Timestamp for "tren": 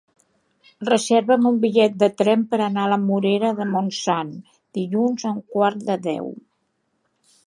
2.21-2.45